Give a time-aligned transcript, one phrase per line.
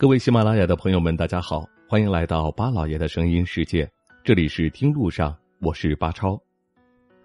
[0.00, 3.86] 各位喜马拉雅的朋友们，大家好，欢迎来到巴老爷的声音世界。
[4.24, 6.40] 这里是听路上，我是巴超。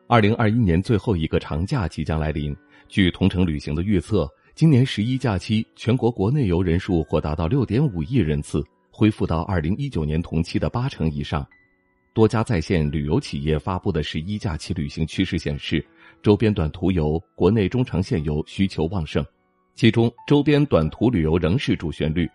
[0.07, 2.53] 二零二一年最后一个长假即将来临，
[2.89, 8.61] 据同程旅行的预测，今年十一假期全国国内游人数或达到六点五亿人次，
[8.91, 11.47] 恢复到二零一九年同期的八成以上。
[12.13, 15.81] 多家在线旅游企业发布的十一假期旅行趋势显示，
[16.21, 19.25] 周边短途游、国内中长线游需求旺盛，
[19.75, 22.29] 其中周边短途旅游仍是主旋律。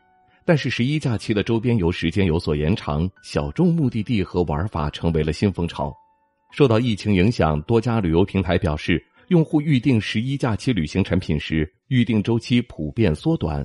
[0.45, 5.95] 但是十一假期的周边游时间有所延长，小众目的地和玩法成为了新风潮。
[6.53, 13.65] 受到疫情影响，多家旅游平台表示，用户预订十一假期旅行产品时，预订周期普遍缩短。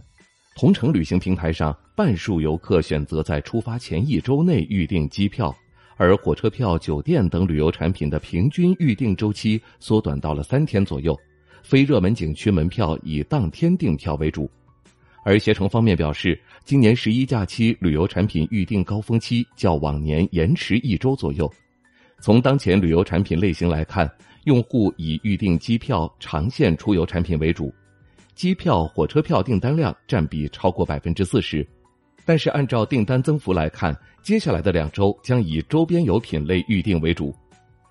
[0.56, 5.54] 同程旅行平台上，半数游客选择在出发前一周内预订机票，
[5.98, 11.18] 而火车票、酒店等旅游产品的平均预订周期缩短到了三天左右。
[11.64, 14.48] 非热门景区门票以当天订票为主。
[15.26, 21.52] 而携程方面表示，今年十一假期旅游产品预订高峰期较往年延迟一周左右。
[22.20, 24.12] 从当前旅游产品类型来看，
[24.46, 27.72] 用户以预订机票、长线出游产品为主，
[28.34, 31.64] 机票、火车票订单量占比超过百分之四十。
[32.26, 37.32] 但是按照订单增幅来看，接下来的两周将以周边游品类预订为主。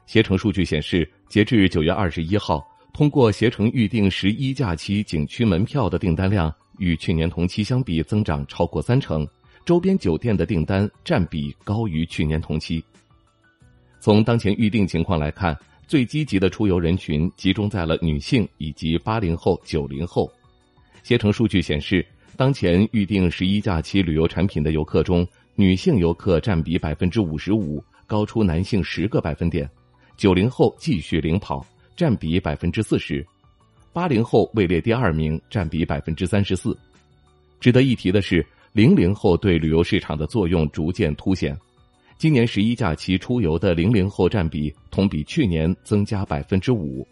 [0.05, 2.61] 携程数据显示，截至九月二十一号，
[2.93, 6.53] 通过携程预订十一假期景区门票的订单量。
[6.79, 9.27] 与去年同期相比，增长超过三成，
[9.65, 12.85] 周边酒店的订单占比高于去年同期。
[14.01, 20.31] 从当前预订情况来看，最积极的出游人群集中在了女性以及八零后、九零后。
[21.03, 22.05] 携程数据显示，
[22.37, 29.69] 当前预订十一假期旅游产品的游客中，女性游客占比百分之五十五，高出男性十个百分点。
[30.17, 31.65] 九零后继续领跑，
[31.97, 33.27] 占比百分之四十。
[33.95, 36.77] 八零后位列第二名，占比百分之三十四。
[37.61, 41.57] 值得一提的是，零零后对旅游市场的作用逐渐凸显。
[42.19, 47.07] 今年十一假期出游的零零后占比同比去年增加百分之五。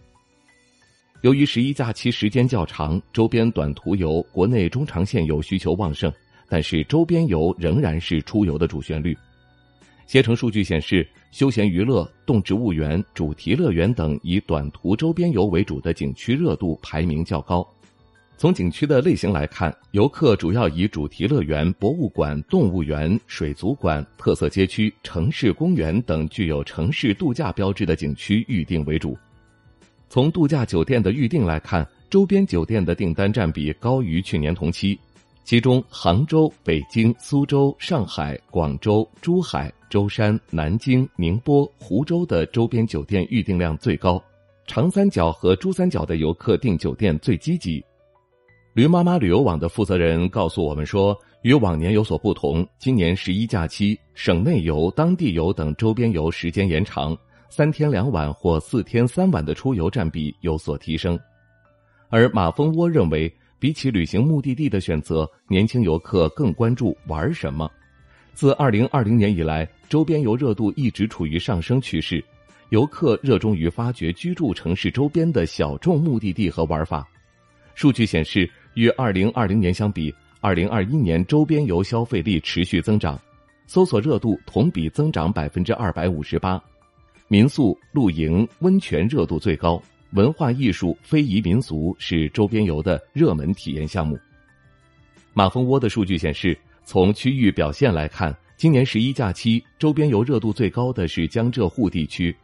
[1.21, 6.12] 由于十一假期时间较长，周边短途游、国内中长线游需求旺盛，
[6.48, 9.16] 但是周边游仍然是出游的主旋律。
[10.12, 17.67] 携程数据显示，休闲娱乐、动植物园、主题乐园等以短途周边游为主的景区热度排名较高。
[18.37, 29.17] 从景区的类型来看，游客主要以主题乐园、博物馆、动物园、水族馆、特色街区、城市公园等具有城市度假标志的景区预订为主。
[30.11, 35.01] 从度假酒店的预订来看，周边酒店的订单占比高于去年同期。
[35.44, 44.22] 其中，杭州、北京、苏州、上海、广州、珠海、舟山、南京、宁波、湖州的周边酒店预订量最高，
[44.69, 47.84] 长三角和珠三角的游客订酒店最积极。
[48.72, 57.19] 驴妈妈旅游网的负责人告诉我们说，与往年有所不同，今年十一假期，省内游、当地游等周边游时间延长，
[57.50, 61.19] 三天两晚或四天三晚的出游占比有所提升。
[62.10, 63.30] 而马蜂窝认为。
[63.62, 67.71] 比起旅行目的地的选择，年轻游客更关注玩什么。
[68.34, 72.25] 自二零二零年以来，周边游热度一直处于上升趋势，
[72.71, 77.09] 游客热衷于发掘居住城市周边的小众目的地和玩法。
[77.77, 83.17] 数据显示，与二零二零年相比，二零二一年周边游消费力持续增长，
[83.69, 86.61] 搜索热度同比增长百分之二百五十八，
[87.28, 89.81] 民宿、露营、温泉热度最高。
[90.12, 94.19] 文化艺术、非遗民俗是周边游的热门体验项目。
[95.33, 102.37] 马蜂窝的数据显示，从区域表现来看，今年十一假期周边游热度最高的是江浙沪地区，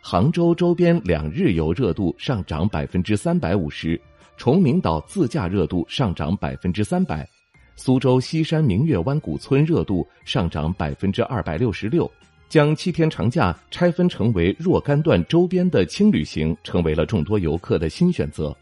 [0.00, 4.00] 杭州周边两日游热度上涨百分之三百五十，
[4.36, 7.28] 崇明岛自驾热度上涨百分之三百，
[7.74, 12.08] 苏州西山明月湾古村热度上涨百分之二百六十六。
[12.48, 18.56] 将七天长假拆分成为若干段周边的轻旅行，成为了众多游客的新选择。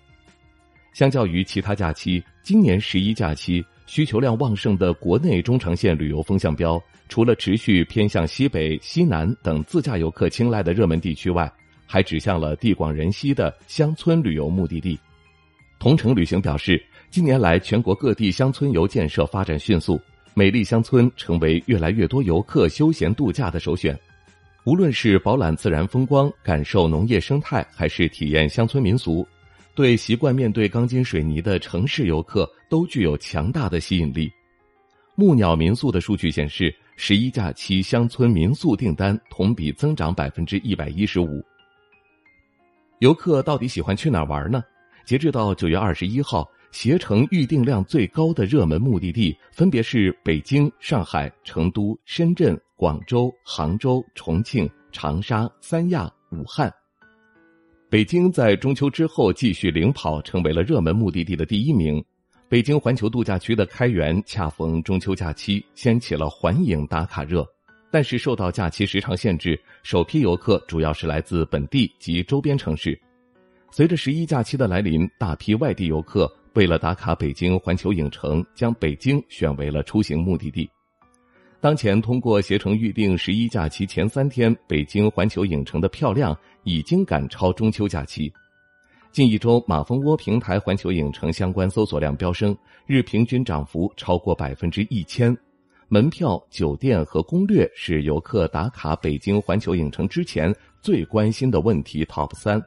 [0.93, 11.51] 相较于其他假期，今年十一假期需求量旺盛的国内中长线旅游风向标，除了持续偏向西北、西南等自驾游客青睐的热门地区外，
[11.87, 14.99] 还指向了地广人稀的乡村旅游目的地。
[15.79, 20.01] 同程旅行表示，近年来全国各地乡村游建设发展迅速。
[20.39, 23.99] 美丽乡村成为越来越多游客休闲度假的首选，
[24.65, 29.27] 无论是饱览自然风光、感受农业生态，还是体验乡村民俗，
[29.75, 34.31] 对习惯面对钢筋水泥的城市游客都具有强大的吸引力。
[35.15, 41.43] 木鸟民宿的数据显示，十一假期乡村民宿订单同比增长百分之一百一十五。
[42.99, 44.63] 游客到底喜欢去哪玩呢？
[45.07, 46.47] 截至到九月二十一号。
[46.79, 56.71] 携程预订量最高的热门目的地分别是北京、上海、成都、深圳、广州、杭州、重庆、长沙、三亚、武汉。
[57.89, 62.05] 北京在中秋之后继续领跑，成为了热门目的地的第一名。
[62.47, 67.43] 北京环球度假区的开园恰逢中秋假期，掀起了环影打卡热。
[67.91, 73.01] 但是受到假期时长限制，首批游客主要是来自本地及周边城市。
[73.71, 80.67] 随着十一假期的来临，大批外地游客为了打卡北京环球影城，将北京选为了出行目的地。
[81.61, 88.33] 当前，通过携程预订十一假期前三天北京环球影城的票量已经赶超中秋假期。
[89.13, 92.57] 近一周，马蜂窝平台环球影城相关搜索量飙升，
[92.87, 95.37] 日平均涨幅超过百分之一千。
[95.89, 102.63] 门票、酒店和攻略是游客打卡北京环球影城之前最关心的问题 TOP 三。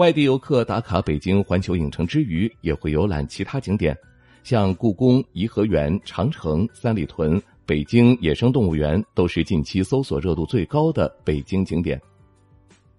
[0.00, 3.94] 外地游客打卡北京环球影城之余，也会游览其他景点，
[4.42, 7.38] 像故宫、颐和园、长城、三里屯。
[7.66, 12.00] 北京野生动物园都是近期搜索热度最高的北京景点。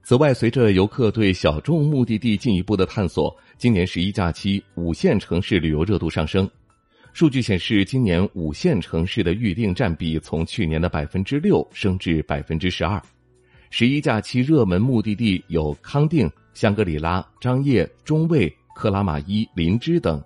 [0.04, 6.48] 此外，随着游客对小众目的地进一步的探索，今年十一假期五线城市旅游热度上升。
[7.14, 13.02] 数据显示，今年五线城市的预订占比从去年的百分之六升至百分之十二。
[13.72, 20.22] 十一假期热门目的地有康定、香格里拉、张掖、中卫、克拉玛依、林芝等。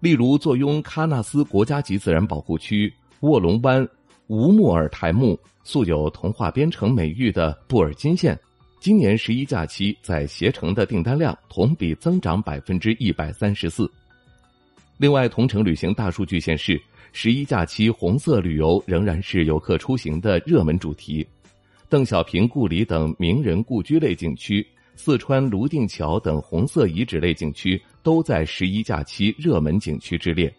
[0.00, 2.92] 例如，坐拥喀纳斯国家级自然保护区。
[3.20, 3.86] 卧龙湾、
[4.28, 8.38] 乌木尔台木素有“童话边城”美誉的布尔津县，
[8.78, 13.90] 今年十一假期在携程的订单量同比增长百分之一百三十四。
[14.98, 16.80] 另外，同程旅行大数据显示，
[17.12, 21.26] 十一假期红色旅游仍然是游客出行的热门主题。
[21.88, 24.64] 邓小平故里等名人故居类景区、
[24.98, 30.52] 四川泸定桥等红色遗址类景区都在十一假期热门景区之列。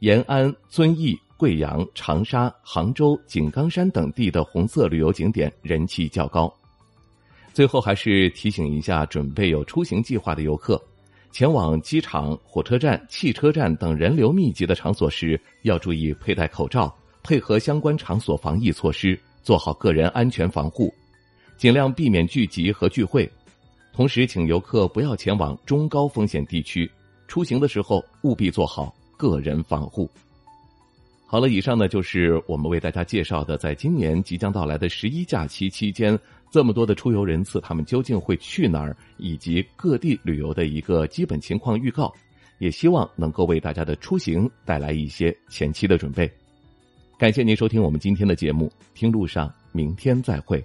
[0.00, 1.16] 延安、遵义。
[1.36, 6.52] 贵阳、长沙、杭州、井冈山等地的红色旅游景点人气较高。
[7.54, 10.82] 最后还是提醒一下准备有出行计划的游客，
[11.30, 16.92] 前往机场、火车站、汽车站等人流密集的场所时，要注意佩戴口罩，
[17.22, 20.92] 配合相关场所防疫措施，做好个人安全防护，
[21.56, 23.30] 尽量避免聚集和聚会。
[23.98, 26.88] 同时，请游客不要前往中高风险地区，
[27.26, 30.08] 出行的时候务必做好个人防护。
[31.26, 36.16] 好了，以上呢就是我们为大家介绍的，在今年即将到来的十一假期期间，
[36.48, 42.14] 这么多的出游人次，他们究竟会去哪儿，以及各地旅游的一个基本情况预告，
[42.60, 46.30] 也希望能够为大家的出行带来一些前期的准备。
[47.18, 50.64] 感谢您收听我们今天的节目，听路上，明天再会。